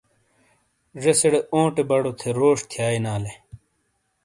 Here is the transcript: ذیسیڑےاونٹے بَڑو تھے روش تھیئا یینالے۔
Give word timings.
ذیسیڑےاونٹے 1.01 1.83
بَڑو 1.89 2.11
تھے 2.19 2.29
روش 2.37 2.59
تھیئا 2.69 2.87
یینالے۔ 2.93 3.33